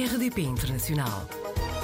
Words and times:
RDP 0.00 0.40
Internacional. 0.40 1.28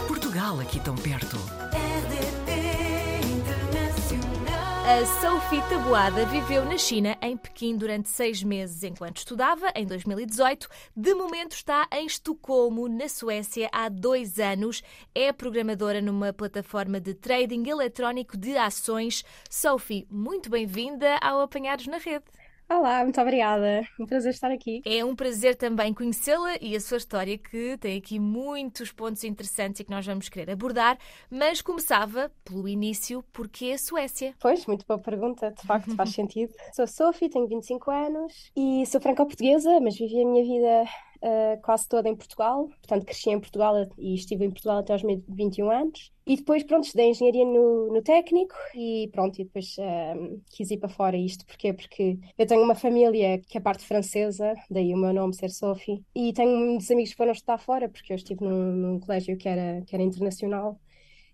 Portugal 0.08 0.58
aqui 0.58 0.80
tão 0.80 0.94
perto. 0.94 1.36
RDP 1.36 3.20
Internacional. 3.26 4.56
A 4.86 5.04
Sophie 5.20 5.60
Taboada 5.68 6.24
viveu 6.24 6.64
na 6.64 6.78
China, 6.78 7.14
em 7.20 7.36
Pequim, 7.36 7.76
durante 7.76 8.08
seis 8.08 8.42
meses 8.42 8.82
enquanto 8.84 9.18
estudava, 9.18 9.70
em 9.74 9.84
2018. 9.84 10.66
De 10.96 11.12
momento 11.12 11.52
está 11.52 11.86
em 11.92 12.06
Estocolmo, 12.06 12.88
na 12.88 13.06
Suécia, 13.06 13.68
há 13.70 13.90
dois 13.90 14.38
anos. 14.38 14.82
É 15.14 15.30
programadora 15.30 16.00
numa 16.00 16.32
plataforma 16.32 16.98
de 16.98 17.12
trading 17.12 17.68
eletrónico 17.68 18.38
de 18.38 18.56
ações. 18.56 19.26
Sophie, 19.50 20.06
muito 20.10 20.48
bem-vinda 20.48 21.18
ao 21.20 21.42
Apanhados 21.42 21.86
na 21.86 21.98
Rede. 21.98 22.24
Olá, 22.68 23.04
muito 23.04 23.20
obrigada. 23.20 23.86
Um 23.98 24.04
prazer 24.04 24.32
estar 24.32 24.50
aqui. 24.50 24.82
É 24.84 25.04
um 25.04 25.14
prazer 25.14 25.54
também 25.54 25.94
conhecê-la 25.94 26.56
e 26.60 26.74
a 26.74 26.80
sua 26.80 26.96
história, 26.96 27.38
que 27.38 27.78
tem 27.78 27.96
aqui 27.96 28.18
muitos 28.18 28.90
pontos 28.90 29.22
interessantes 29.22 29.78
e 29.78 29.84
que 29.84 29.90
nós 29.90 30.04
vamos 30.04 30.28
querer 30.28 30.50
abordar. 30.50 30.98
Mas 31.30 31.62
começava 31.62 32.28
pelo 32.44 32.68
início, 32.68 33.24
porque 33.32 33.70
a 33.70 33.78
Suécia. 33.78 34.34
Pois, 34.40 34.66
muito 34.66 34.84
boa 34.84 34.98
pergunta, 34.98 35.52
de 35.52 35.64
facto 35.64 35.94
faz 35.94 36.10
sentido. 36.12 36.52
Sou 36.72 36.88
Sophie, 36.88 37.28
tenho 37.28 37.46
25 37.46 37.88
anos 37.88 38.50
e 38.56 38.84
sou 38.86 39.00
franco-portuguesa, 39.00 39.78
mas 39.80 39.96
vivi 39.96 40.20
a 40.20 40.26
minha 40.26 40.44
vida 40.44 40.90
uh, 41.22 41.60
quase 41.62 41.88
toda 41.88 42.08
em 42.08 42.16
Portugal. 42.16 42.68
Portanto, 42.68 43.04
cresci 43.04 43.30
em 43.30 43.40
Portugal 43.40 43.88
e 43.98 44.14
estive 44.14 44.44
em 44.44 44.50
Portugal 44.50 44.78
até 44.78 44.92
aos 44.92 45.02
meus 45.02 45.22
21 45.28 45.70
anos. 45.70 46.12
E 46.26 46.36
depois, 46.36 46.64
pronto, 46.64 46.84
estudei 46.84 47.10
engenharia 47.10 47.44
no, 47.44 47.92
no 47.92 48.02
técnico 48.02 48.54
e 48.74 49.08
pronto, 49.12 49.40
e 49.40 49.44
depois 49.44 49.76
uh, 49.78 50.42
quis 50.50 50.70
ir 50.70 50.78
para 50.78 50.88
fora 50.88 51.16
isto. 51.16 51.46
Porquê? 51.46 51.72
Porque 51.72 52.18
eu 52.36 52.46
tenho 52.46 52.62
uma 52.62 52.74
família 52.74 53.38
que 53.38 53.56
é 53.58 53.60
parte 53.60 53.84
francesa, 53.84 54.54
daí 54.68 54.92
o 54.92 54.96
meu 54.96 55.12
nome 55.12 55.34
ser 55.34 55.50
Sophie, 55.50 56.04
e 56.14 56.32
tenho 56.32 56.56
muitos 56.56 56.90
amigos 56.90 57.10
que 57.10 57.16
foram 57.16 57.32
estudar 57.32 57.58
fora, 57.58 57.88
porque 57.88 58.12
eu 58.12 58.16
estive 58.16 58.44
num, 58.44 58.72
num 58.72 59.00
colégio 59.00 59.36
que 59.36 59.48
era, 59.48 59.82
que 59.86 59.94
era 59.94 60.02
internacional. 60.02 60.80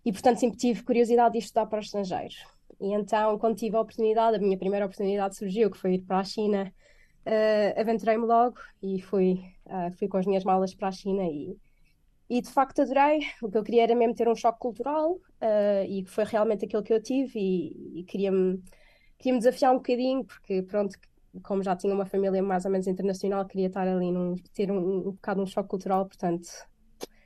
E, 0.04 0.12
portanto, 0.12 0.38
sempre 0.40 0.58
tive 0.58 0.82
curiosidade 0.82 1.32
de 1.32 1.38
estudar 1.38 1.66
para 1.66 1.78
o 1.78 1.82
estrangeiro. 1.82 2.34
E 2.80 2.92
então, 2.92 3.38
quando 3.38 3.56
tive 3.56 3.76
a 3.76 3.80
oportunidade, 3.80 4.36
a 4.36 4.40
minha 4.40 4.58
primeira 4.58 4.84
oportunidade 4.84 5.36
surgiu, 5.36 5.70
que 5.70 5.78
foi 5.78 5.94
ir 5.94 6.00
para 6.00 6.18
a 6.18 6.24
China, 6.24 6.72
uh, 7.26 7.80
aventurei-me 7.80 8.26
logo 8.26 8.58
e 8.82 9.00
fui, 9.00 9.44
uh, 9.66 9.90
fui 9.98 10.08
com 10.08 10.16
as 10.18 10.26
minhas 10.26 10.44
malas 10.44 10.74
para 10.74 10.88
a 10.88 10.92
China 10.92 11.24
e, 11.24 11.56
e 12.28 12.40
de 12.40 12.50
facto 12.50 12.82
adorei. 12.82 13.20
O 13.42 13.50
que 13.50 13.58
eu 13.58 13.62
queria 13.64 13.84
era 13.84 13.94
mesmo 13.94 14.14
ter 14.14 14.28
um 14.28 14.34
choque 14.34 14.58
cultural 14.58 15.12
uh, 15.12 15.84
e 15.88 16.04
foi 16.06 16.24
realmente 16.24 16.64
aquilo 16.64 16.82
que 16.82 16.92
eu 16.92 17.02
tive 17.02 17.38
e, 17.38 18.00
e 18.00 18.04
queria-me 18.04 18.62
queria 19.22 19.38
desafiar 19.38 19.72
um 19.72 19.76
bocadinho, 19.76 20.24
porque 20.24 20.62
pronto, 20.62 20.98
como 21.42 21.62
já 21.62 21.76
tinha 21.76 21.94
uma 21.94 22.04
família 22.04 22.42
mais 22.42 22.64
ou 22.64 22.70
menos 22.70 22.86
internacional, 22.88 23.46
queria 23.46 23.68
estar 23.68 23.86
ali 23.86 24.10
num, 24.10 24.34
ter 24.52 24.70
um, 24.70 25.08
um 25.08 25.12
bocado 25.12 25.40
um 25.40 25.46
choque 25.46 25.68
cultural, 25.68 26.06
portanto, 26.06 26.48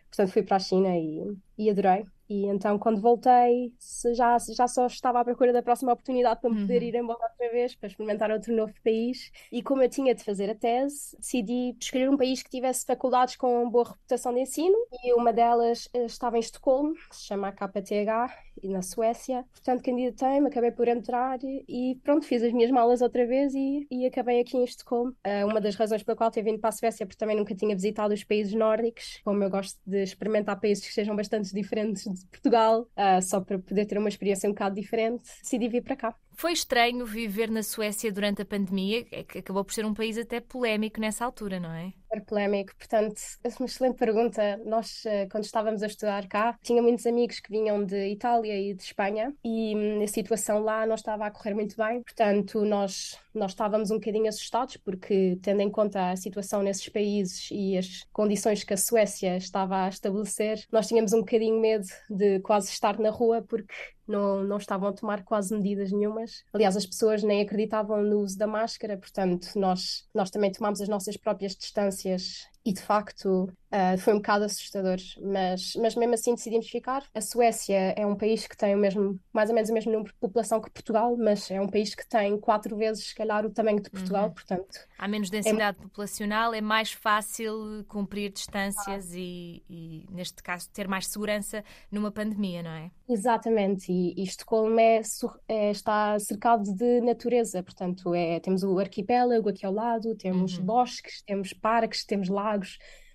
portanto 0.09 0.31
fui 0.31 0.43
para 0.43 0.57
a 0.57 0.61
China 0.61 0.97
e, 0.97 1.37
e 1.59 1.71
adorei. 1.71 2.07
E 2.29 2.47
então, 2.47 2.79
quando 2.79 3.01
voltei, 3.01 3.73
já, 4.15 4.37
já 4.39 4.67
só 4.69 4.87
estava 4.87 5.21
à 5.21 5.25
procura 5.25 5.53
da 5.53 5.63
próxima 5.63 5.93
oportunidade 5.93 6.41
para 6.41 6.51
me 6.51 6.57
poder 6.57 6.83
Uhum. 6.83 6.89
ir 6.89 6.95
embora 6.95 7.19
outra 7.31 7.51
vez, 7.51 7.75
para 7.77 7.87
experimentar 7.89 8.31
outro 8.31 8.55
novo 8.55 8.73
país. 8.83 9.31
E 9.53 9.63
como 9.63 9.83
eu 9.83 9.89
tinha 9.89 10.15
de 10.15 10.25
fazer 10.25 10.51
a 10.51 10.55
tese, 10.55 11.17
decidi 11.19 11.77
escolher 11.81 12.11
um 12.11 12.17
país 12.17 12.43
que 12.43 12.51
tivesse 12.51 12.85
faculdades 12.85 13.37
com 13.37 13.69
boa 13.71 13.85
reputação 13.91 14.35
de 14.35 14.41
ensino. 14.41 14.77
E 15.05 15.13
uma 15.15 15.33
delas 15.33 15.89
eh, 15.95 16.05
estava 16.07 16.37
em 16.37 16.41
Estocolmo, 16.41 16.95
que 17.09 17.17
se 17.17 17.25
chama 17.27 17.53
KTH, 17.53 18.29
e 18.63 18.69
na 18.69 18.83
Suécia. 18.83 19.45
Portanto, 19.53 19.83
candidatei-me, 19.83 20.49
acabei 20.49 20.71
por 20.73 20.89
entrar 20.89 21.39
e 21.45 21.99
pronto, 22.03 22.25
fiz 22.27 22.43
as 22.43 22.53
minhas 22.53 22.71
malas 22.71 23.03
outra 23.03 23.27
vez 23.27 23.55
e, 23.55 23.87
e 23.91 24.07
acabei 24.07 24.41
aqui 24.41 24.57
em 24.57 24.65
Estocolmo. 24.65 25.15
Eh, 25.25 25.45
uma 25.45 25.61
das 25.61 25.75
razões 25.77 26.03
pela 26.03 26.17
qual 26.17 26.31
ter 26.31 26.43
vindo 26.43 26.59
para 26.59 26.71
a 26.71 26.73
Suécia, 26.73 27.07
porque 27.07 27.19
também 27.19 27.37
nunca 27.37 27.55
tinha 27.55 27.75
visitado 27.75 28.15
os 28.15 28.25
países 28.25 28.55
nórdicos. 28.55 29.21
Como 29.25 29.43
eu 29.45 29.51
gosto 29.51 29.79
de 29.85 30.03
experimentar 30.03 30.59
países 30.61 30.87
que 30.87 30.93
sejam 30.95 31.15
bastante 31.15 31.53
diferentes 31.53 32.07
de 32.21 32.27
Portugal, 32.27 32.89
ah, 32.97 33.21
só 33.21 33.41
para 33.41 33.59
poder 33.59 33.87
ter 33.87 33.99
uma 33.99 34.09
experiência 34.09 34.49
um 34.49 34.53
bocado 34.53 34.75
diferente, 34.75 35.25
decidi 35.43 35.69
vir 35.69 35.83
para 35.83 35.97
cá. 35.97 36.15
Foi 36.39 36.53
estranho 36.53 37.07
viver 37.07 37.51
na 37.51 37.63
Suécia 37.63 38.13
durante 38.13 38.43
a 38.43 38.45
pandemia, 38.45 39.07
é 39.11 39.25
que 39.25 39.39
acabou 39.39 39.65
por 39.65 39.73
ser 39.73 39.87
um 39.87 39.95
país 39.95 40.19
até 40.19 40.39
polémico 40.39 41.01
nessa 41.01 41.25
altura, 41.25 41.59
não 41.59 41.73
é? 41.73 41.95
Super 42.03 42.25
polémico, 42.27 42.77
portanto, 42.77 43.19
é 43.43 43.49
uma 43.59 43.67
excelente 43.67 43.97
pergunta. 43.97 44.61
Nós, 44.67 45.07
eh, 45.07 45.27
quando 45.31 45.45
estávamos 45.45 45.83
a 45.83 45.87
estudar 45.87 46.29
cá, 46.29 46.59
tinha 46.63 46.83
muitos 46.83 47.07
amigos 47.07 47.41
que 47.41 47.51
vinham 47.51 47.83
de 47.83 48.09
Itália 48.09 48.55
e 48.55 48.75
de 48.75 48.83
Espanha 48.83 49.35
e 49.43 49.75
hum, 49.75 50.03
a 50.03 50.07
situação 50.07 50.59
lá 50.59 50.87
não 50.87 50.95
estava 50.95 51.25
a 51.25 51.31
correr 51.31 51.55
muito 51.55 51.75
bem, 51.75 52.03
portanto, 52.03 52.63
nós, 52.67 53.19
nós 53.39 53.53
estávamos 53.53 53.91
um 53.91 53.97
bocadinho 53.97 54.29
assustados 54.29 54.77
porque, 54.77 55.39
tendo 55.43 55.61
em 55.61 55.71
conta 55.71 56.11
a 56.11 56.17
situação 56.17 56.63
nesses 56.63 56.89
países 56.89 57.49
e 57.51 57.77
as 57.77 58.05
condições 58.13 58.65
que 58.65 58.75
a 58.75 58.77
Suécia 58.77 59.37
estava 59.37 59.85
a 59.85 59.89
estabelecer, 59.89 60.65
nós 60.73 60.87
tínhamos 60.87 61.13
um 61.13 61.21
bocadinho 61.21 61.61
medo 61.61 61.87
de 62.09 62.41
quase 62.41 62.71
estar 62.71 62.99
na 62.99 63.11
rua 63.11 63.43
porque 63.43 63.75
não, 64.07 64.43
não 64.45 64.57
estavam 64.57 64.89
a 64.89 64.93
tomar 64.93 65.25
quase 65.25 65.55
medidas 65.55 65.91
nenhumas. 65.91 66.45
Aliás, 66.53 66.77
as 66.77 66.87
pessoas 66.87 67.23
nem 67.23 67.43
acreditavam 67.43 68.03
no 68.03 68.21
uso 68.21 68.39
da 68.39 68.47
máscara, 68.47 68.97
portanto, 68.97 69.49
nós, 69.57 70.07
nós 70.15 70.31
também 70.31 70.53
tomámos 70.53 70.81
as 70.81 70.89
nossas 70.89 71.17
próprias 71.17 71.57
distâncias 71.57 72.47
e, 72.67 72.73
de 72.73 72.81
facto, 72.83 73.49
ah, 73.71 73.97
foi 73.99 74.13
um 74.15 74.17
bocado 74.17 74.45
assustador. 74.45 74.97
Mas, 75.23 75.75
mas 75.77 75.95
mesmo 75.95 76.15
assim 76.15 76.35
decidimos 76.35 76.69
ficar. 76.69 77.05
A 77.15 77.21
Suécia 77.21 77.95
é 77.97 78.05
um 78.07 78.17
país 78.17 78.47
que 78.47 78.57
tem 78.57 78.75
o 78.75 78.79
mesmo, 78.79 79.21
mais 79.33 79.49
ou 79.51 79.55
menos 79.55 79.71
o 79.71 79.73
mesmo 79.73 79.93
número 79.93 80.13
de 80.13 80.19
população 80.19 80.61
que 80.61 80.71
Portugal, 80.71 81.17
mas 81.17 81.51
é 81.51 81.61
um 81.61 81.69
país 81.69 81.95
que 81.95 82.07
tem 82.09 82.39
quatro 82.41 82.77
vezes, 82.77 83.09
se 83.09 83.15
calhar, 83.15 83.45
o 83.45 83.51
tamanho 83.51 83.81
de 83.81 83.91
Portugal, 83.91 84.31
portanto. 84.33 84.79
Há 84.99 85.07
menos 85.07 85.31
densidade 85.31 85.79
populacional, 85.79 86.55
é 86.55 86.61
mais 86.61 86.91
fácil 86.91 87.85
cumprir 87.87 88.33
distâncias 88.33 89.13
e, 89.15 89.63
e, 89.69 90.07
neste 90.11 90.43
caso, 90.43 90.69
ter 90.73 90.89
mais 90.89 91.07
segurança 91.07 91.63
numa 91.91 92.11
pandemia, 92.11 92.63
não 92.63 92.71
é? 92.71 92.91
Exatamente, 93.09 93.93
e, 93.93 94.15
e 94.17 94.23
Estocolmo 94.25 94.81
é, 94.81 95.01
é- 95.49 95.71
está 95.71 96.19
cercado 96.19 96.65
de 96.75 97.01
natureza, 97.03 97.63
portanto, 97.63 98.15
é, 98.15 98.41
temos 98.41 98.63
o 98.65 98.79
arquipélago 98.79 99.49
aqui 99.49 99.65
ao 99.67 99.73
lado, 99.73 100.15
temos 100.17 100.59
Uhum. 100.59 100.65
bosques, 100.65 101.23
temos 101.23 101.53
parques, 101.53 102.05
temos 102.05 102.29
lagos, 102.29 102.56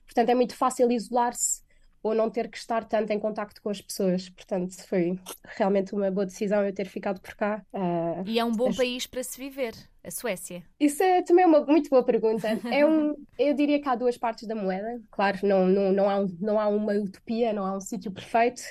portanto, 0.06 0.30
é 0.30 0.36
muito 0.36 0.56
fácil 0.56 0.92
isolar-se 0.92 1.62
ou 2.04 2.16
não 2.16 2.30
ter 2.30 2.50
que 2.50 2.58
estar 2.58 2.84
tanto 2.86 3.12
em 3.12 3.20
contacto 3.20 3.62
com 3.62 3.70
as 3.70 3.82
pessoas, 3.82 4.30
portanto, 4.30 4.74
foi 4.88 5.20
realmente 5.58 5.94
uma 5.94 6.10
boa 6.12 6.26
decisão 6.26 6.66
eu 6.66 6.74
ter 6.74 6.88
ficado 6.88 7.22
por 7.22 7.36
cá. 7.36 7.64
Ah, 7.74 8.24
E 8.26 8.40
é 8.40 8.46
um 8.46 8.52
bom 8.52 8.70
As- 8.70 8.76
país 8.78 9.06
para 9.08 9.24
se 9.24 9.38
viver, 9.38 9.74
a 10.04 10.12
Suécia. 10.12 10.64
isso 10.80 11.02
é 11.04 11.22
também 11.22 11.46
uma 11.46 11.66
muito 11.66 11.90
boa 11.90 12.04
pergunta. 12.04 12.48
É 12.72 12.86
um, 12.86 13.16
eu 13.38 13.54
diria 13.54 13.82
que 13.82 13.88
há 13.88 13.96
duas 13.96 14.18
partes 14.18 14.48
da 14.48 14.56
moeda. 14.56 15.02
Claro, 15.12 15.40
não, 15.44 15.66
não, 15.68 15.92
não, 15.92 16.10
há, 16.10 16.26
não 16.40 16.60
há 16.60 16.68
uma 16.68 16.94
utopia, 16.94 17.54
não 17.54 17.66
há 17.66 17.76
um 17.76 17.82
sítio 17.82 18.12
perfeito. 18.12 18.62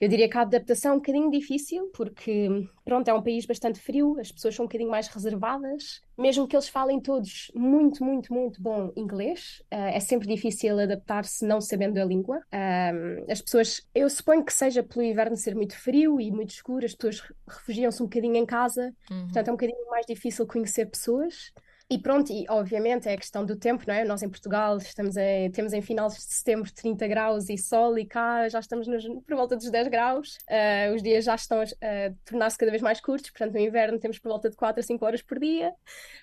Eu 0.00 0.08
diria 0.08 0.28
que 0.28 0.36
a 0.36 0.42
adaptação 0.42 0.92
é 0.92 0.94
um 0.94 0.98
bocadinho 0.98 1.30
difícil, 1.30 1.90
porque, 1.94 2.48
pronto, 2.84 3.08
é 3.08 3.14
um 3.14 3.22
país 3.22 3.46
bastante 3.46 3.80
frio, 3.80 4.18
as 4.20 4.30
pessoas 4.30 4.54
são 4.54 4.64
um 4.64 4.68
bocadinho 4.68 4.90
mais 4.90 5.08
reservadas. 5.08 6.02
Mesmo 6.18 6.46
que 6.46 6.56
eles 6.56 6.68
falem 6.68 7.00
todos 7.00 7.50
muito, 7.54 8.04
muito, 8.04 8.32
muito 8.32 8.62
bom 8.62 8.92
inglês, 8.96 9.62
ah, 9.70 9.90
é 9.90 10.00
sempre 10.00 10.26
difícil 10.26 10.78
adaptar-se 10.78 11.46
não 11.46 11.60
sabendo 11.60 11.98
a 11.98 12.04
língua. 12.04 12.42
Ah, 12.52 12.92
as 13.30 13.40
pessoas, 13.40 13.86
eu 13.94 14.08
suponho 14.08 14.44
que 14.44 14.52
seja 14.52 14.82
pelo 14.82 15.04
inverno 15.04 15.36
ser 15.36 15.54
muito 15.54 15.78
frio 15.78 16.20
e 16.20 16.30
muito 16.30 16.50
escuro, 16.50 16.84
as 16.84 16.94
pessoas 16.94 17.22
refugiam-se 17.48 18.02
um 18.02 18.06
bocadinho 18.06 18.36
em 18.36 18.46
casa. 18.46 18.94
Uhum. 19.10 19.24
Portanto, 19.24 19.48
é 19.48 19.50
um 19.50 19.56
bocadinho 19.56 19.86
mais 19.90 20.06
difícil 20.06 20.46
conhecer 20.46 20.75
pessoas. 20.84 21.52
E 21.88 21.98
pronto, 22.00 22.32
e 22.32 22.44
obviamente 22.48 23.08
é 23.08 23.12
a 23.12 23.16
questão 23.16 23.44
do 23.46 23.54
tempo, 23.54 23.84
não 23.86 23.94
é? 23.94 24.04
Nós 24.04 24.20
em 24.20 24.28
Portugal 24.28 24.76
estamos 24.78 25.16
em, 25.16 25.48
temos 25.52 25.72
em 25.72 25.80
final 25.80 26.08
de 26.08 26.20
setembro 26.20 26.68
30 26.74 27.06
graus 27.06 27.48
e 27.48 27.56
sol, 27.56 27.96
e 27.96 28.04
cá 28.04 28.48
já 28.48 28.58
estamos 28.58 28.88
nos- 28.88 29.06
por 29.24 29.36
volta 29.36 29.54
dos 29.56 29.70
10 29.70 29.86
graus. 29.86 30.36
Ah, 30.50 30.92
os 30.92 31.00
dias 31.00 31.24
já 31.24 31.36
estão 31.36 31.60
a 31.60 31.64
a 31.64 32.12
tornar-se 32.24 32.58
cada 32.58 32.72
vez 32.72 32.82
mais 32.82 33.00
curtos, 33.00 33.30
portanto, 33.30 33.52
no 33.54 33.60
inverno 33.60 34.00
temos 34.00 34.18
por 34.18 34.28
volta 34.30 34.50
de 34.50 34.56
4 34.56 34.80
a 34.80 34.82
5 34.82 35.04
horas 35.06 35.22
por 35.22 35.38
dia, 35.38 35.72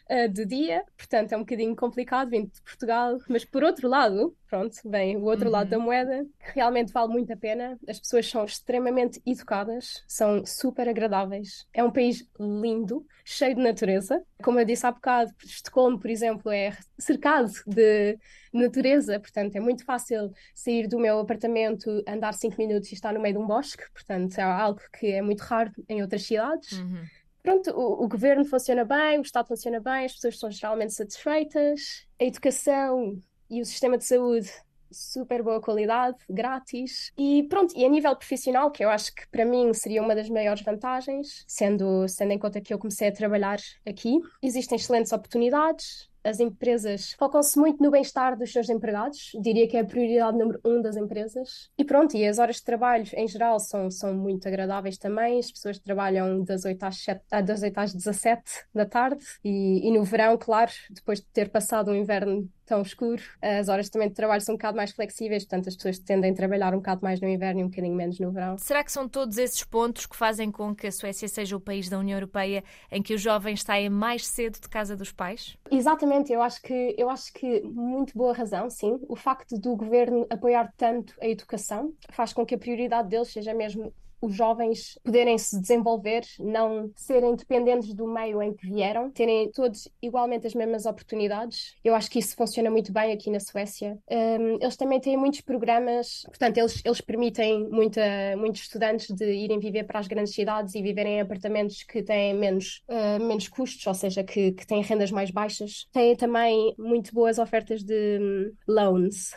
ah, 0.09 0.28
de 0.28 0.46
dia, 0.46 0.84
portanto, 0.97 1.31
é 1.34 1.38
um 1.38 1.41
bocadinho 1.41 1.75
complicado 1.75 2.30
vindo 2.30 2.52
de 2.52 2.62
Portugal. 2.62 3.17
Mas 3.29 3.46
por 3.46 3.64
outro 3.64 3.88
lado, 3.88 4.35
pronto, 4.53 4.78
vem 4.85 5.17
o 5.17 5.23
outro 5.23 5.50
lado 5.50 5.72
da 5.72 5.79
moeda, 5.79 6.28
que 6.40 6.52
realmente 6.53 6.94
vale 6.94 7.11
muito 7.11 7.34
a 7.34 7.35
pena. 7.35 7.76
As 7.88 8.00
pessoas 8.00 8.29
são 8.29 8.46
extremamente 8.46 9.20
educadas, 9.26 10.03
são 10.08 10.46
super 10.46 10.88
agradáveis. 10.88 11.66
É 11.73 11.84
um 11.84 11.90
país 11.90 12.23
lindo, 12.40 13.03
cheio 13.26 13.55
de 13.55 13.64
natureza. 13.64 14.22
Como 14.44 14.59
eu 14.59 14.66
disse 14.66 14.85
há 14.85 14.91
bocado, 14.91 15.34
Estocolmo, 15.44 16.00
por 16.00 16.08
exemplo, 16.08 16.52
é 16.52 16.78
cercado 17.00 17.52
de 17.66 18.16
natureza, 18.53 19.20
portanto 19.20 19.55
é 19.55 19.59
muito 19.59 19.84
fácil 19.84 20.32
sair 20.53 20.88
do 20.88 20.99
meu 20.99 21.17
apartamento, 21.17 22.03
andar 22.08 22.34
5 22.35 22.56
minutos 22.56 22.91
e 22.91 22.94
estar 22.94 23.11
no 23.11 23.20
meio 23.20 23.34
de 23.34 23.41
um 23.41 23.47
bosque, 23.47 23.91
portanto 23.91 24.38
é 24.38 24.44
algo 24.44 24.79
que 24.99 25.08
é 25.08 25.22
muito 25.23 25.41
raro 25.41 25.72
em 25.90 26.03
outras 26.03 26.28
cidades. 26.28 26.73
Uhum. 26.73 27.03
Pronto, 27.41 27.72
o, 27.72 28.03
o 28.03 28.08
governo 28.08 28.46
funciona 28.46 28.85
bem, 28.85 29.17
o 29.17 29.23
Estado 29.23 29.47
funciona 29.47 29.79
bem, 29.79 30.06
as 30.06 30.14
pessoas 30.14 30.38
são 30.38 30.52
geralmente 30.52 30.94
satisfeitas, 30.94 32.06
a 32.22 32.23
educação 32.23 33.20
e 33.53 33.61
o 33.61 33.66
sistema 33.66 33.97
de 33.97 34.05
saúde 34.05 34.50
super 34.94 35.41
boa 35.44 35.59
qualidade, 35.59 36.17
grátis. 36.29 37.11
E 37.17 37.44
pronto, 37.50 37.73
e 37.76 37.84
a 37.84 37.90
nível 37.90 38.16
profissional, 38.16 38.72
que 38.72 38.84
eu 38.85 38.90
acho 38.90 39.14
que 39.14 39.28
para 39.29 39.46
mim 39.46 39.73
seria 39.73 40.02
uma 40.02 40.16
das 40.16 40.29
maiores 40.29 40.64
vantagens, 40.64 41.44
sendo, 41.47 42.08
sendo 42.08 42.32
em 42.32 42.40
conta 42.40 42.61
que 42.61 42.73
eu 42.73 42.79
comecei 42.79 43.08
a 43.08 43.11
trabalhar 43.11 43.58
aqui, 43.85 44.20
existem 44.41 44.76
excelentes 44.76 45.11
oportunidades. 45.11 46.09
as 46.26 46.40
empresas 46.40 47.11
focam-se 47.20 47.59
muito 47.59 47.84
no 47.84 47.91
bem-estar 47.91 48.38
dos 48.38 48.50
seus 48.50 48.70
empregados, 48.70 49.32
diria 49.41 49.67
que 49.67 49.76
é 49.76 49.82
a 49.82 49.85
prioridade 49.85 50.38
número 50.38 50.58
um 50.64 50.82
das 50.82 50.96
empresas. 50.96 51.70
E 51.78 51.84
pronto, 51.84 52.16
e 52.16 52.26
as 52.26 52.40
horas 52.40 52.58
de 52.58 52.64
trabalho 52.64 53.06
em 53.14 53.28
geral 53.28 53.59
são, 53.59 53.91
são 53.91 54.14
muito 54.14 54.47
agradáveis 54.47 54.97
também, 54.97 55.40
as 55.40 55.52
pessoas 55.52 55.79
trabalham 55.79 56.41
das 56.41 56.64
8 56.64 56.82
às, 56.82 57.03
7, 57.03 57.22
ah, 57.29 57.41
das 57.41 57.61
8 57.61 57.78
às 57.78 57.94
17 57.94 58.41
da 58.73 58.85
tarde 58.85 59.22
e, 59.44 59.85
e 59.85 59.91
no 59.91 60.06
verão, 60.06 60.38
claro, 60.38 60.72
depois 60.90 61.20
de 61.20 61.26
ter 61.28 61.49
passado 61.49 61.91
um 61.91 61.96
inverno 61.96 62.49
tão 62.65 62.81
escuro. 62.81 63.21
As 63.41 63.69
horas 63.69 63.89
também 63.89 64.07
de 64.07 64.13
trabalho 64.13 64.41
são 64.41 64.55
um 64.55 64.57
bocado 64.57 64.77
mais 64.77 64.91
flexíveis, 64.91 65.43
portanto 65.43 65.69
as 65.69 65.75
pessoas 65.75 65.99
tendem 65.99 66.31
a 66.31 66.33
trabalhar 66.33 66.73
um 66.73 66.77
bocado 66.77 67.01
mais 67.03 67.19
no 67.19 67.27
inverno 67.27 67.61
e 67.61 67.63
um 67.63 67.67
bocadinho 67.67 67.95
menos 67.95 68.19
no 68.19 68.31
verão. 68.31 68.57
Será 68.57 68.83
que 68.83 68.91
são 68.91 69.07
todos 69.07 69.37
esses 69.37 69.63
pontos 69.63 70.05
que 70.05 70.15
fazem 70.15 70.51
com 70.51 70.75
que 70.75 70.87
a 70.87 70.91
Suécia 70.91 71.27
seja 71.27 71.55
o 71.55 71.59
país 71.59 71.89
da 71.89 71.99
União 71.99 72.17
Europeia 72.17 72.63
em 72.91 73.01
que 73.01 73.13
os 73.13 73.21
jovens 73.21 73.63
saem 73.63 73.89
mais 73.89 74.25
cedo 74.25 74.59
de 74.59 74.69
casa 74.69 74.95
dos 74.95 75.11
pais? 75.11 75.57
Exatamente, 75.71 76.31
eu 76.31 76.41
acho 76.41 76.61
que 76.61 76.95
eu 76.97 77.09
acho 77.09 77.33
que 77.33 77.61
muito 77.61 78.17
boa 78.17 78.33
razão, 78.33 78.69
sim. 78.69 78.99
O 79.07 79.15
facto 79.15 79.57
do 79.57 79.75
governo 79.75 80.25
apoiar 80.29 80.71
tanto 80.77 81.13
a 81.21 81.27
educação 81.27 81.93
faz 82.11 82.33
com 82.33 82.45
que 82.45 82.55
a 82.55 82.57
prioridade 82.57 83.09
deles 83.09 83.31
seja 83.31 83.53
mesmo 83.53 83.93
os 84.23 84.34
jovens 84.34 84.97
poderem 85.03 85.37
se 85.37 85.59
desenvolver, 85.59 86.22
não 86.40 86.90
serem 86.96 87.35
dependentes 87.35 87.93
do 87.93 88.08
meio 88.08 88.41
em 88.41 88.53
que 88.53 88.66
vieram, 88.66 89.11
terem 89.11 89.52
todos 89.52 89.90
igualmente 90.02 90.47
as 90.47 90.55
mesmas 90.55 90.85
oportunidades. 90.85 91.75
Eu 91.84 91.93
acho 91.93 92.09
que 92.09 92.20
isso 92.20 92.34
funciona 92.35 92.72
muito 92.72 92.93
bem 92.93 93.11
aqui 93.11 93.29
na 93.29 93.41
Suécia. 93.41 93.99
Um, 94.09 94.55
eles 94.61 94.78
também 94.78 94.99
têm 95.02 95.17
muitos 95.17 95.41
programas, 95.41 96.23
portanto, 96.25 96.58
eles, 96.58 96.81
eles 96.85 97.02
permitem 97.02 97.67
muita, 97.70 98.02
muitos 98.37 98.61
estudantes 98.61 99.14
de 99.14 99.25
irem 99.25 99.59
viver 99.59 99.84
para 99.84 99.99
as 99.99 100.08
grandes 100.08 100.34
cidades 100.34 100.73
e 100.73 100.81
viverem 100.81 101.16
em 101.16 101.22
apartamentos 101.22 101.84
que 101.84 102.02
têm 102.02 102.34
menos, 102.34 102.81
uh, 102.87 103.22
menos 103.22 103.49
custos, 103.49 103.85
ou 103.85 103.93
seja, 103.93 104.23
que, 104.23 104.53
que 104.53 104.66
têm 104.66 104.81
rendas 104.81 105.11
mais 105.11 105.31
baixas. 105.31 105.85
Têm 105.91 106.16
também 106.16 106.73
muito 106.78 107.14
boas 107.14 107.40
ofertas 107.40 107.84
de 107.84 108.20
um, 108.22 108.52
loans. 108.67 109.35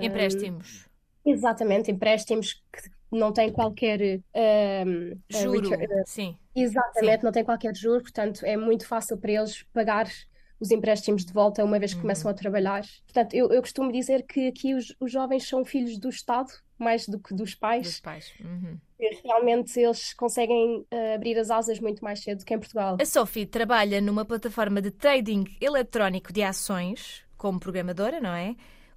Empréstimos. 0.00 0.86
Exatamente, 1.24 1.90
empréstimos 1.90 2.54
que 2.72 2.97
não 3.10 3.32
têm 3.32 3.52
qualquer 3.52 4.20
um, 4.34 5.18
Juro, 5.30 5.70
return- 5.70 6.02
sim. 6.06 6.36
Exatamente, 6.54 7.20
Sim. 7.20 7.24
não 7.26 7.32
tem 7.32 7.44
qualquer 7.44 7.74
juro, 7.76 8.02
portanto 8.02 8.44
é 8.44 8.56
muito 8.56 8.86
fácil 8.86 9.16
para 9.16 9.32
eles 9.32 9.62
pagar 9.72 10.08
os 10.60 10.70
empréstimos 10.72 11.24
de 11.24 11.32
volta 11.32 11.64
uma 11.64 11.78
vez 11.78 11.94
que 11.94 12.00
começam 12.00 12.28
a 12.30 12.34
trabalhar. 12.34 12.82
Portanto, 13.04 13.34
eu, 13.34 13.52
eu 13.52 13.60
costumo 13.60 13.92
dizer 13.92 14.24
que 14.24 14.48
aqui 14.48 14.74
os, 14.74 14.94
os 14.98 15.12
jovens 15.12 15.46
são 15.48 15.64
filhos 15.64 15.98
do 15.98 16.08
Estado 16.08 16.50
mais 16.76 17.06
do 17.06 17.18
que 17.18 17.34
dos 17.34 17.54
pais. 17.54 17.86
Dos 17.86 18.00
pais. 18.00 18.32
Uhum. 18.40 18.78
Realmente 19.24 19.78
eles 19.78 20.12
conseguem 20.14 20.78
uh, 20.92 21.14
abrir 21.14 21.38
as 21.38 21.50
asas 21.50 21.78
muito 21.78 22.02
mais 22.02 22.20
cedo 22.22 22.44
que 22.44 22.54
em 22.54 22.58
Portugal. 22.58 22.96
A 23.00 23.04
Sophie 23.06 23.46
trabalha 23.46 24.00
numa 24.00 24.24
plataforma 24.24 24.82
de 24.82 24.90
trading 24.90 25.44
eletrónico 25.60 26.32
de 26.32 26.42
ações 26.42 27.22
como 27.36 27.60
programadora, 27.60 28.20
não 28.20 28.34
é? 28.34 28.56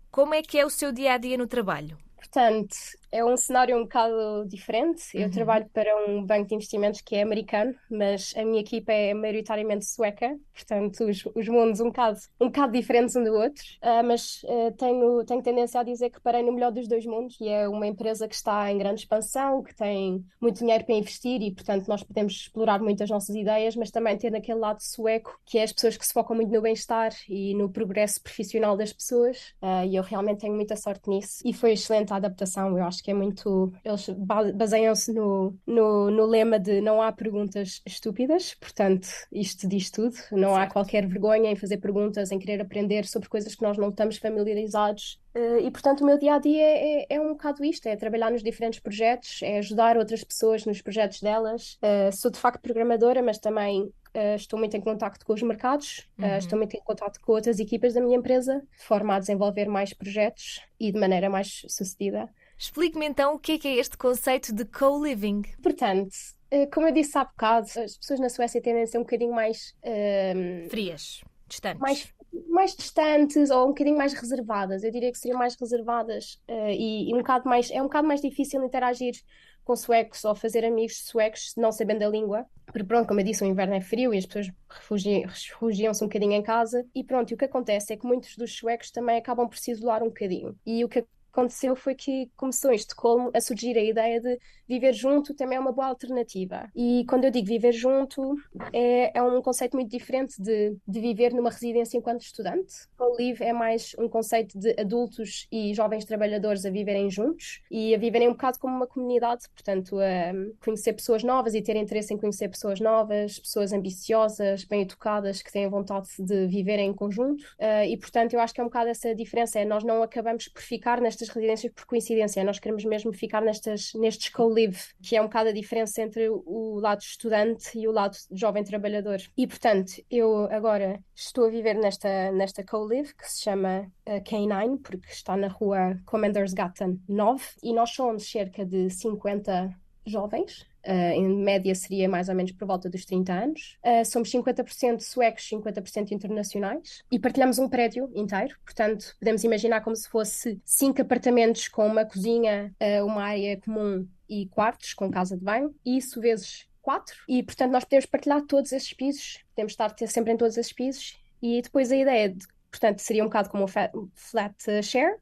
Como 0.10 0.34
é 0.34 0.42
que 0.42 0.58
é 0.58 0.66
o 0.66 0.70
seu 0.70 0.92
dia 0.92 1.14
a 1.14 1.18
dia 1.18 1.38
no 1.38 1.48
trabalho? 1.48 1.98
Portanto, 2.16 2.76
é 3.12 3.24
um 3.26 3.36
cenário 3.38 3.78
um 3.78 3.84
bocado 3.84 4.46
diferente. 4.48 5.04
Eu 5.14 5.28
Uhum. 5.28 5.30
trabalho 5.30 5.70
para 5.74 5.96
um 6.08 6.26
banco 6.26 6.48
de 6.48 6.56
investimentos 6.56 7.02
que 7.02 7.16
é 7.16 7.22
americano, 7.22 7.74
mas 7.90 8.34
a 8.38 8.44
minha 8.46 8.62
equipa 8.62 8.92
é 8.92 9.14
maioritariamente 9.14 9.86
sueca, 9.86 10.38
portanto, 10.54 11.06
os, 11.06 11.24
os 11.36 11.48
mundos 11.48 11.80
um 11.80 11.86
bocado, 11.88 12.20
um 12.40 12.48
bocado 12.48 12.72
diferentes 12.74 13.16
um 13.16 13.24
do 13.24 13.34
outro. 13.34 13.64
Ah, 13.82 14.04
mas 14.04 14.42
ah, 14.48 14.72
tenho, 14.78 15.24
tenho 15.26 15.42
tendência 15.44 15.80
a 15.80 15.84
dizer 15.84 16.10
que 16.10 16.22
parei 16.22 16.44
no 16.44 16.52
melhor 16.54 16.72
dos 16.72 16.88
dois 16.88 17.06
mundos 17.06 17.38
e 17.40 17.48
é 17.48 17.68
uma 17.68 17.88
empresa 17.88 18.28
que 18.28 18.36
está 18.36 18.72
em 18.72 18.78
grande 18.78 19.02
expansão, 19.02 19.62
que 19.64 19.76
tem 19.76 20.24
muito 20.40 20.60
dinheiro 20.60 20.84
para 20.86 20.96
investir 20.96 21.42
e, 21.42 21.52
portanto, 21.52 21.88
nós 21.88 22.04
podemos 22.04 22.34
explorar 22.34 22.80
muito 22.82 23.04
as 23.04 23.10
nossas 23.10 23.36
ideias, 23.36 23.76
mas 23.76 23.92
também 23.92 24.18
ter 24.18 24.32
naquele 24.32 24.60
lado 24.60 24.80
sueco, 24.82 25.40
que 25.46 25.58
é 25.58 25.64
as 25.64 25.74
pessoas 25.74 25.98
que 25.98 26.06
se 26.06 26.14
focam 26.14 26.36
muito 26.36 26.52
no 26.52 26.62
bem-estar 26.62 27.12
e 27.28 27.54
no 27.56 27.70
progresso 27.70 28.22
profissional 28.22 28.76
das 28.78 28.94
pessoas. 28.94 29.54
Ah, 29.62 29.86
e 29.86 29.96
eu 29.96 30.04
realmente 30.04 30.40
tenho 30.42 30.56
muita 30.56 30.76
sorte 30.76 31.10
nisso. 31.10 31.42
E 31.46 31.54
foi 31.54 31.74
excelente 31.74 32.12
a 32.14 32.16
adaptação. 32.18 32.78
Eu 32.78 32.84
acho 32.86 33.01
que 33.02 33.12
é 33.12 33.14
muito. 33.14 33.72
Eles 33.84 34.08
ba- 34.10 34.52
baseiam-se 34.54 35.12
no, 35.14 35.58
no, 35.66 36.10
no 36.12 36.26
lema 36.26 36.60
de 36.60 36.82
não 36.82 37.02
há 37.02 37.12
perguntas 37.12 37.82
estúpidas, 37.86 38.54
portanto, 38.56 39.08
isto 39.32 39.68
diz 39.68 39.90
tudo. 39.92 40.16
Não 40.32 40.56
há 40.56 40.68
qualquer 40.68 41.06
vergonha 41.08 41.52
em 41.52 41.56
fazer 41.56 41.78
perguntas, 41.78 42.32
em 42.32 42.40
querer 42.40 42.62
aprender 42.62 43.06
sobre 43.06 43.28
coisas 43.30 43.56
que 43.56 43.64
nós 43.64 43.78
não 43.78 43.90
estamos 43.90 44.18
familiarizados. 44.18 45.20
Eh, 45.34 45.62
E, 45.64 45.72
portanto, 45.72 46.02
o 46.02 46.06
meu 46.06 46.18
dia 46.18 46.36
a 46.36 46.40
dia 46.40 46.64
é, 46.64 47.06
é 47.10 47.20
um 47.22 47.30
bocado 47.34 47.64
isto: 47.64 47.88
é 47.88 47.96
trabalhar 47.96 48.32
nos 48.32 48.44
diferentes 48.44 48.80
projetos, 48.80 49.40
é 49.42 49.58
ajudar 49.60 49.98
outras 49.98 50.24
pessoas 50.24 50.66
nos 50.66 50.82
projetos 50.82 51.22
delas. 51.22 51.78
Eh, 51.82 52.12
sou 52.12 52.30
de 52.32 52.38
facto 52.40 52.62
programadora, 52.62 53.22
mas 53.22 53.38
também 53.38 53.92
eh, 54.14 54.36
estou 54.36 54.60
muito 54.60 54.76
em 54.76 54.82
contacto 54.82 55.26
com 55.26 55.34
os 55.34 55.42
mercados, 55.42 56.08
Uhum. 56.20 56.38
estou 56.38 56.58
muito 56.58 56.76
em 56.76 56.82
contacto 56.82 57.20
com 57.22 57.32
outras 57.32 57.60
equipas 57.60 57.94
da 57.94 58.02
minha 58.02 58.18
empresa, 58.18 58.62
de 58.78 58.84
forma 58.84 59.16
a 59.16 59.20
desenvolver 59.20 59.68
mais 59.70 59.94
projetos 59.94 60.62
e 60.80 60.92
de 60.92 61.00
maneira 61.00 61.30
mais 61.30 61.64
sucedida. 61.70 62.30
Explique-me 62.62 63.08
então 63.08 63.34
o 63.34 63.40
que 63.40 63.54
é 63.54 63.58
que 63.58 63.68
é 63.68 63.76
este 63.78 63.98
conceito 63.98 64.54
de 64.54 64.66
co-living. 64.66 65.42
Portanto, 65.64 66.12
eh, 66.52 66.68
como 66.68 66.86
eu 66.88 66.94
disse 66.94 67.18
há 67.18 67.26
bocado, 67.26 67.66
as 67.66 67.98
pessoas 67.98 68.20
na 68.20 68.30
Suécia 68.30 68.62
tendem 68.62 68.84
a 68.84 68.86
ser 68.86 69.00
um 69.00 69.02
bocadinho 69.02 69.34
mais, 69.34 69.76
ehm, 69.82 70.70
Frias, 70.70 71.22
distantes. 71.48 71.82
mais, 71.82 72.14
mais 72.48 72.76
distantes 72.76 73.50
ou 73.50 73.66
um 73.66 73.68
bocadinho 73.70 73.98
mais 73.98 74.14
reservadas. 74.14 74.84
Eu 74.84 74.92
diria 74.92 75.12
que 75.12 75.18
seriam 75.18 75.40
mais 75.40 75.56
reservadas 75.60 76.40
eh, 76.48 76.76
e, 76.76 77.10
e 77.10 77.14
um 77.16 77.18
bocado 77.18 77.50
mais, 77.50 77.72
é 77.72 77.82
um 77.82 77.86
bocado 77.86 78.08
mais 78.08 78.22
difícil 78.22 78.64
interagir 78.64 79.16
com 79.64 79.76
suecos 79.76 80.24
ou 80.24 80.36
fazer 80.36 80.64
amigos 80.64 81.04
suecos 81.06 81.54
não 81.58 81.72
sabendo 81.72 82.04
a 82.04 82.10
língua. 82.10 82.46
Porque 82.68 82.84
pronto, 82.84 83.08
como 83.08 83.22
eu 83.22 83.26
disse, 83.26 83.44
o 83.44 83.48
inverno 83.48 83.74
é 83.74 83.82
frio 83.82 84.14
e 84.14 84.20
as 84.20 84.26
pessoas 84.28 84.52
refugi- 84.70 85.26
refugiam-se 85.26 86.04
um 86.04 86.08
bocadinho 86.08 86.34
em 86.34 86.44
casa. 86.44 86.86
E 86.94 87.04
pronto, 87.04 87.32
e 87.32 87.34
o 87.34 87.38
que 87.38 87.46
acontece 87.46 87.92
é 87.94 87.98
que 87.98 88.06
muitos 88.06 88.38
dos 88.38 88.56
suecos 88.56 88.92
também 88.92 89.18
acabam 89.18 89.50
por 89.50 89.58
se 89.58 89.72
isolar 89.72 90.04
um 90.04 90.10
bocadinho. 90.10 90.56
E 90.64 90.86
o 90.86 90.90
que 90.90 91.04
aconteceu 91.32 91.76
foi 91.76 91.96
que 91.96 92.30
começou 92.36 92.72
em 92.72 92.76
Estocolmo 92.76 93.32
a 93.34 93.42
surgir 93.42 93.78
a 93.78 93.84
ideia 93.84 94.20
de 94.20 94.38
viver 94.68 94.94
junto 94.94 95.34
também 95.34 95.58
é 95.58 95.60
uma 95.60 95.74
boa 95.74 95.88
alternativa. 95.88 96.70
E 96.74 97.04
quando 97.10 97.26
eu 97.26 97.32
digo 97.32 97.48
viver 97.48 97.74
junto, 97.74 98.36
é, 98.72 99.18
é 99.18 99.22
um 99.22 99.42
conceito 99.42 99.76
muito 99.76 99.92
diferente 99.92 100.42
de, 100.42 100.78
de 100.88 101.00
viver 101.02 101.34
numa 101.34 101.50
residência 101.50 101.98
enquanto 101.98 102.22
estudante. 102.22 102.74
O 102.98 103.18
Live 103.18 103.44
é 103.44 103.52
mais 103.52 103.94
um 104.00 104.08
conceito 104.08 104.58
de 104.58 104.74
adultos 104.80 105.48
e 105.52 105.74
jovens 105.74 106.06
trabalhadores 106.06 106.66
a 106.66 106.70
viverem 106.70 107.10
juntos 107.10 107.62
e 107.70 107.94
a 107.94 107.98
viverem 107.98 108.30
um 108.30 108.32
bocado 108.32 108.60
como 108.60 108.74
uma 108.74 108.88
comunidade, 108.88 109.44
portanto, 109.54 110.00
a 110.00 110.64
conhecer 110.64 110.94
pessoas 110.94 111.22
novas 111.22 111.54
e 111.54 111.62
ter 111.62 111.76
interesse 111.76 112.14
em 112.14 112.18
conhecer 112.18 112.48
pessoas 112.48 112.80
novas, 112.80 113.40
pessoas 113.40 113.74
ambiciosas, 113.74 114.64
bem 114.64 114.84
educadas, 114.84 115.42
que 115.42 115.52
têm 115.52 115.68
vontade 115.68 116.08
de 116.18 116.48
viver 116.48 116.80
em 116.80 116.94
conjunto. 116.94 117.44
Ah, 117.60 117.86
e, 117.86 117.98
portanto, 117.98 118.34
eu 118.34 118.40
acho 118.40 118.54
que 118.54 118.62
é 118.62 118.64
um 118.64 118.68
bocado 118.68 118.90
essa 118.90 119.14
diferença, 119.14 119.60
é 119.60 119.66
nós 119.66 119.84
não 119.84 120.02
acabamos 120.02 120.48
por 120.48 120.62
ficar 120.62 121.02
nestas 121.22 121.30
residências 121.30 121.74
por 121.74 121.86
coincidência, 121.86 122.44
nós 122.44 122.60
queremos 122.60 122.84
mesmo 122.86 123.14
ficar 123.14 123.42
nestas, 123.42 123.92
nestes 123.96 124.30
co-live, 124.30 124.78
que 125.02 125.16
é 125.16 125.22
um 125.22 125.26
bocado 125.26 125.50
a 125.50 125.54
diferença 125.54 126.02
entre 126.02 126.30
o- 126.30 126.80
lado 126.80 127.02
estudante 127.02 127.78
e 127.78 127.88
o 127.88 127.92
lado 127.92 128.18
jovem 128.32 128.64
trabalhador. 128.64 129.20
E, 129.38 129.46
portanto, 129.48 129.94
eu 130.10 130.46
agora 130.52 131.00
estou 131.16 131.46
a 131.46 131.50
viver 131.50 131.76
nesta, 131.76 132.32
nesta 132.32 132.64
co-live, 132.64 133.14
que 133.16 133.30
se 133.32 133.44
chama 133.44 133.92
ah, 134.06 134.20
K9, 134.22 134.80
porque 134.82 135.12
está 135.12 135.38
na 135.38 135.48
rua 135.48 136.00
Commandersgatan 136.06 136.98
9, 137.08 137.44
e 137.64 137.74
nós 137.74 137.92
somos 137.92 138.30
cerca 138.30 138.66
de 138.66 138.90
50 138.90 139.74
jovens, 140.06 140.66
Uh, 140.86 141.14
em 141.14 141.28
média 141.28 141.74
seria 141.76 142.10
mais 142.10 142.28
ou 142.30 142.36
menos 142.36 142.52
por 142.52 142.68
volta 142.68 142.90
dos 142.90 143.06
30 143.06 143.34
anos. 143.34 143.78
Uh, 143.84 144.04
somos 144.06 144.32
50% 144.32 145.02
suecos, 145.02 145.48
50% 145.50 146.12
internacionais 146.12 147.04
e 147.12 147.20
partilhamos 147.20 147.60
um 147.60 147.70
prédio 147.70 148.10
inteiro. 148.16 148.56
Portanto, 148.64 149.16
podemos 149.20 149.44
imaginar 149.44 149.82
como 149.82 149.96
se 149.96 150.10
fosse 150.10 150.60
cinco 150.66 151.02
apartamentos 151.02 151.68
com 151.68 151.86
uma 151.86 152.06
cozinha, 152.06 152.74
uh, 152.82 153.06
uma 153.06 153.24
área 153.24 153.60
comum 153.62 154.08
e 154.28 154.48
quartos 154.48 154.94
com 154.94 155.12
casa 155.12 155.38
de 155.38 155.44
banho, 155.44 155.76
isso 155.86 156.20
vezes 156.22 156.66
quatro. 156.82 157.16
E, 157.28 157.44
portanto, 157.44 157.72
nós 157.72 157.84
podemos 157.84 158.06
partilhar 158.06 158.42
todos 158.44 158.72
esses 158.72 158.94
pisos, 158.94 159.44
podemos 159.56 159.74
estar 159.74 159.94
sempre 160.08 160.34
em 160.34 160.38
todos 160.38 160.58
esses 160.58 160.74
pisos. 160.74 161.20
E 161.42 161.62
depois 161.62 161.92
a 161.92 161.96
ideia, 161.96 162.30
de, 162.30 162.46
portanto, 162.70 163.00
seria 163.00 163.24
um 163.24 163.28
bocado 163.28 163.50
como 163.50 163.66
um 163.66 164.10
flat 164.16 164.56
share. 164.84 165.18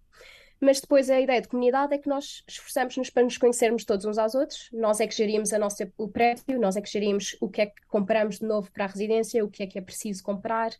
Mas 0.62 0.82
depois 0.82 1.10
a 1.10 1.20
ideia 1.20 1.42
de 1.42 1.48
comunidade 1.48 1.94
é 1.94 1.98
que 1.98 2.10
nós 2.10 2.44
esforçamos-nos 2.48 3.10
para 3.10 3.24
nos 3.24 3.38
conhecermos 3.38 3.86
todos 3.86 4.06
uns 4.06 4.18
aos 4.18 4.36
outros. 4.36 4.70
Nós 4.74 5.00
é 5.00 5.08
que 5.08 5.16
gerimos 5.16 5.54
a 5.54 5.60
nossa, 5.60 5.92
o 5.98 6.08
prédio, 6.08 6.60
nós 6.60 6.76
é 6.76 6.82
que 6.82 6.92
gerimos 6.92 7.38
o 7.40 7.50
que 7.50 7.62
é 7.62 7.66
que 7.68 7.86
compramos 7.88 8.40
de 8.40 8.46
novo 8.46 8.70
para 8.72 8.84
a 8.84 8.88
residência, 8.88 9.44
o 9.44 9.50
que 9.50 9.64
é 9.64 9.68
que 9.68 9.78
é 9.80 9.82
preciso 9.82 10.22
comprar. 10.22 10.72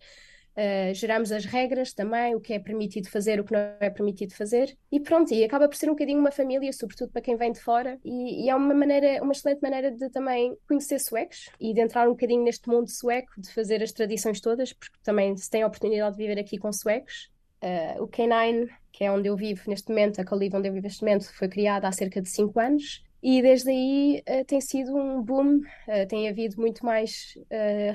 Uh, 0.60 0.94
geramos 0.94 1.32
as 1.32 1.46
regras 1.46 1.94
também, 1.94 2.36
o 2.36 2.42
que 2.42 2.54
é 2.54 2.60
permitido 2.60 3.08
fazer, 3.08 3.40
o 3.40 3.46
que 3.46 3.54
não 3.54 3.60
é 3.80 3.90
permitido 3.90 4.34
fazer. 4.34 4.78
E 4.92 5.00
pronto, 5.00 5.34
e 5.34 5.42
acaba 5.46 5.70
por 5.70 5.78
ser 5.78 5.88
um 5.88 5.94
bocadinho 5.94 6.20
uma 6.20 6.32
família, 6.32 6.74
sobretudo 6.74 7.12
para 7.12 7.22
quem 7.22 7.38
vem 7.38 7.54
de 7.54 7.62
fora. 7.62 7.98
E, 8.04 8.44
e 8.44 8.50
é 8.50 8.56
uma 8.56 8.74
maneira, 8.74 9.24
uma 9.24 9.32
excelente 9.32 9.62
maneira 9.62 9.90
de 9.90 10.10
também 10.10 10.58
conhecer 10.68 11.00
suecos 11.00 11.50
e 11.62 11.74
de 11.74 11.80
entrar 11.80 12.06
um 12.10 12.12
bocadinho 12.12 12.44
neste 12.44 12.68
mundo 12.68 12.90
sueco, 12.90 13.32
de 13.40 13.50
fazer 13.54 13.82
as 13.82 13.94
tradições 13.94 14.42
todas, 14.42 14.74
porque 14.74 14.98
também 15.02 15.38
se 15.38 15.50
tem 15.50 15.64
a 15.64 15.68
oportunidade 15.68 16.18
de 16.18 16.22
viver 16.22 16.38
aqui 16.38 16.58
com 16.58 16.74
suecos. 16.74 17.30
Uh, 17.62 18.04
o 18.04 18.08
K9, 18.08 18.70
que 18.92 19.04
é 19.04 19.12
onde 19.12 19.28
eu 19.28 19.36
vivo 19.36 19.62
neste 19.68 19.90
momento, 19.90 20.20
a 20.20 20.26
Colive 20.26 20.56
onde 20.56 20.70
eu 20.70 20.74
vivo 20.74 20.84
neste 20.84 21.02
momento, 21.02 21.32
foi 21.34 21.48
criada 21.48 21.88
há 21.88 21.92
cerca 21.92 22.22
de 22.22 22.30
5 22.30 22.60
anos. 22.60 23.04
E 23.22 23.42
desde 23.42 23.70
aí 23.70 24.24
uh, 24.28 24.46
tem 24.46 24.62
sido 24.62 24.96
um 24.96 25.22
boom, 25.22 25.58
uh, 25.58 26.08
tem 26.08 26.30
havido 26.30 26.60
muito 26.60 26.86
mais 26.86 27.38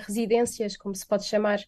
residências, 0.07 0.77
como 0.77 0.95
se 0.95 1.07
pode 1.07 1.25
chamar, 1.25 1.61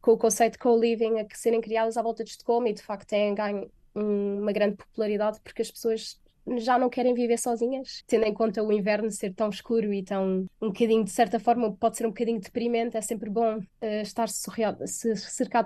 com 0.00 0.12
o 0.12 0.18
conceito 0.18 0.52
de 0.54 0.58
co-living 0.58 1.20
a 1.20 1.26
serem 1.34 1.60
criadas 1.60 1.96
à 1.96 2.02
volta 2.02 2.24
de 2.24 2.30
Estocolmo. 2.30 2.66
E 2.66 2.72
de 2.72 2.82
facto 2.82 3.06
têm 3.06 3.34
ganho 3.34 3.70
uma 3.94 4.52
grande 4.52 4.76
popularidade 4.76 5.40
porque 5.42 5.62
as 5.62 5.70
pessoas 5.70 6.20
já 6.58 6.78
não 6.78 6.88
querem 6.88 7.14
viver 7.14 7.38
sozinhas, 7.38 8.02
tendo 8.06 8.24
em 8.24 8.34
conta 8.34 8.62
o 8.62 8.72
inverno 8.72 9.10
ser 9.10 9.32
tão 9.34 9.48
escuro 9.48 9.92
e 9.92 10.02
tão 10.02 10.46
um 10.60 10.68
bocadinho, 10.68 11.04
de 11.04 11.10
certa 11.10 11.38
forma, 11.38 11.72
pode 11.72 11.96
ser 11.96 12.06
um 12.06 12.10
bocadinho 12.10 12.40
deprimente, 12.40 12.96
é 12.96 13.00
sempre 13.00 13.30
bom 13.30 13.58
uh, 13.58 13.86
estar 14.02 14.28
cercado 14.28 14.78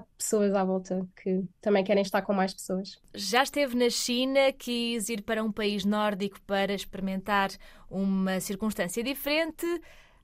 de 0.02 0.08
pessoas 0.16 0.54
à 0.54 0.64
volta 0.64 1.06
que 1.22 1.44
também 1.60 1.84
querem 1.84 2.02
estar 2.02 2.22
com 2.22 2.32
mais 2.32 2.54
pessoas. 2.54 2.98
Já 3.14 3.42
esteve 3.42 3.76
na 3.76 3.90
China, 3.90 4.52
quis 4.52 5.08
ir 5.08 5.22
para 5.22 5.42
um 5.42 5.52
país 5.52 5.84
nórdico 5.84 6.40
para 6.42 6.74
experimentar 6.74 7.50
uma 7.90 8.40
circunstância 8.40 9.02
diferente. 9.02 9.66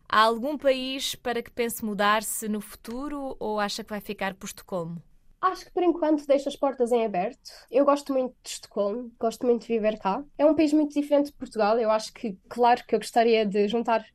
Há 0.08 0.20
algum 0.20 0.56
país 0.56 1.14
para 1.14 1.42
que 1.42 1.50
pense 1.50 1.84
mudar-se 1.84 2.48
no 2.48 2.60
futuro 2.60 3.36
ou 3.40 3.58
acha 3.58 3.82
que 3.82 3.90
vai 3.90 4.00
ficar 4.00 4.34
por 4.34 4.46
Estocolmo? 4.46 5.02
Acho 5.44 5.66
que 5.66 5.72
por 5.72 5.82
enquanto 5.82 6.26
deixo 6.26 6.48
as 6.48 6.56
portas 6.56 6.90
em 6.90 7.04
aberto. 7.04 7.50
Eu 7.70 7.84
gosto 7.84 8.14
muito 8.14 8.34
de 8.42 8.48
Estocolmo, 8.48 9.12
gosto 9.20 9.44
muito 9.44 9.66
de 9.66 9.68
viver 9.68 9.98
cá. 9.98 10.24
É 10.38 10.46
um 10.46 10.54
país 10.54 10.72
muito 10.72 10.98
diferente 10.98 11.26
de 11.26 11.32
Portugal. 11.34 11.78
Eu 11.78 11.90
acho 11.90 12.14
que, 12.14 12.34
claro, 12.48 12.82
que 12.86 12.94
eu 12.94 12.98
gostaria 12.98 13.44
de 13.44 13.68
juntar 13.68 14.06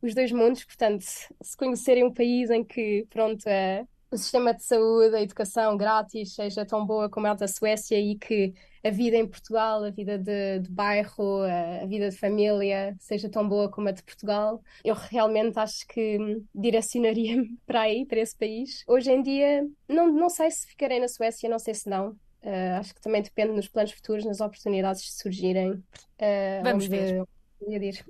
os 0.00 0.14
dois 0.14 0.32
mundos, 0.32 0.64
portanto, 0.64 1.02
se 1.02 1.56
conhecerem 1.58 2.04
um 2.04 2.14
país 2.14 2.48
em 2.48 2.64
que, 2.64 3.06
pronto, 3.10 3.46
é, 3.46 3.86
o 4.10 4.16
sistema 4.16 4.54
de 4.54 4.62
saúde, 4.62 5.14
a 5.14 5.20
educação 5.20 5.76
grátis 5.76 6.34
seja 6.34 6.64
tão 6.64 6.86
boa 6.86 7.10
como 7.10 7.26
é 7.26 7.30
a 7.30 7.34
da 7.34 7.46
Suécia 7.46 8.00
e 8.00 8.16
que 8.16 8.54
a 8.88 8.90
vida 8.90 9.16
em 9.16 9.26
Portugal, 9.26 9.84
a 9.84 9.90
vida 9.90 10.18
de, 10.18 10.60
de 10.60 10.70
bairro, 10.70 11.42
a, 11.42 11.82
a, 11.82 11.86
vida 11.86 12.10
de 12.10 12.16
família 12.16 12.96
seja 12.98 13.28
tão 13.28 13.48
boa 13.48 13.70
como 13.70 13.88
a 13.88 13.92
de 13.92 14.02
Portugal. 14.02 14.62
Eu 14.84 14.94
realmente 14.94 15.58
acho 15.58 15.86
que 15.86 16.42
direcionaria-me 16.54 17.56
para 17.66 17.82
aí, 17.82 18.04
para 18.04 18.20
esse 18.20 18.36
país. 18.36 18.84
Hoje 18.86 19.10
em 19.10 19.22
dia, 19.22 19.66
não, 19.88 20.12
não 20.12 20.28
sei 20.28 20.50
se 20.50 20.66
ficarei 20.66 20.98
na 20.98 21.08
Suécia, 21.08 21.48
não 21.48 21.58
sei 21.58 21.74
se 21.74 21.88
não. 21.88 22.10
Uh, 22.42 22.78
acho 22.78 22.94
que 22.94 23.00
também 23.00 23.22
depende 23.22 23.52
nos 23.52 23.68
planos 23.68 23.92
futuros, 23.92 24.24
nas 24.24 24.40
oportunidades 24.40 25.02
que 25.02 25.12
surgirem. 25.12 25.72
Uh, 25.72 26.62
Vamos 26.62 26.86
ver. 26.86 27.24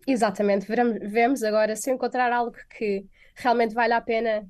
Exatamente, 0.06 0.66
veremos, 0.66 0.99
vemos 1.00 1.42
agora 1.42 1.75
se 1.75 1.90
eu 1.90 1.94
encontrar 1.94 2.30
algo 2.30 2.52
que 2.76 3.06
realmente 3.35 3.75
vale 3.75 3.94
a 3.94 4.00
pena, 4.00 4.47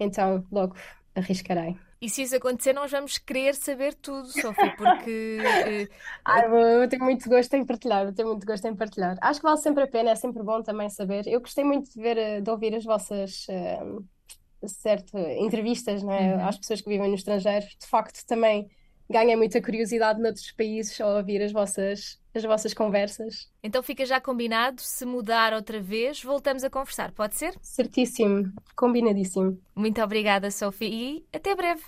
então 0.00 0.46
logo 0.50 0.74
arriscarei. 1.14 1.76
E 2.00 2.08
se 2.08 2.22
isso 2.22 2.36
acontecer, 2.36 2.72
nós 2.72 2.90
vamos 2.90 3.18
querer 3.18 3.54
saber 3.54 3.94
tudo, 3.94 4.28
Sofia, 4.28 4.74
porque. 4.76 5.38
ah, 6.24 6.42
eu 6.42 6.88
tenho 6.88 7.04
muito 7.04 7.28
gosto 7.28 7.54
em 7.54 7.64
partilhar, 7.64 8.06
eu 8.06 8.14
tenho 8.14 8.28
muito 8.28 8.46
gosto 8.46 8.64
em 8.66 8.76
partilhar. 8.76 9.16
Acho 9.20 9.40
que 9.40 9.46
vale 9.46 9.58
sempre 9.58 9.82
a 9.82 9.88
pena, 9.88 10.10
é 10.10 10.14
sempre 10.14 10.42
bom 10.42 10.62
também 10.62 10.88
saber. 10.88 11.26
Eu 11.26 11.40
gostei 11.40 11.64
muito 11.64 11.90
de 11.92 12.00
ver, 12.00 12.16
eh, 12.16 12.40
de 12.40 12.50
ouvir 12.50 12.74
as 12.74 12.84
vossas. 12.84 13.46
Uh, 13.48 14.04
certo, 14.66 15.16
entrevistas 15.16 16.02
é? 16.02 16.06
uhum. 16.06 16.48
às 16.48 16.58
pessoas 16.58 16.80
que 16.80 16.88
vivem 16.88 17.08
no 17.08 17.14
estrangeiro. 17.14 17.66
De 17.66 17.86
facto, 17.86 18.24
também 18.26 18.68
ganhei 19.08 19.36
muita 19.36 19.62
curiosidade 19.62 20.20
noutros 20.20 20.50
países 20.52 21.00
ao 21.00 21.16
ouvir 21.16 21.42
as 21.42 21.52
vossas, 21.52 22.20
as 22.34 22.42
vossas 22.44 22.74
conversas. 22.74 23.48
Então 23.62 23.82
fica 23.82 24.04
já 24.04 24.20
combinado, 24.20 24.80
se 24.80 25.06
mudar 25.06 25.52
outra 25.52 25.80
vez, 25.80 26.20
voltamos 26.22 26.62
a 26.64 26.70
conversar, 26.70 27.12
pode 27.12 27.36
ser? 27.36 27.54
Certíssimo, 27.60 28.52
combinadíssimo. 28.76 29.60
Muito 29.74 30.00
obrigada, 30.02 30.50
Sofia, 30.50 30.88
e 30.88 31.24
até 31.32 31.54
breve. 31.54 31.82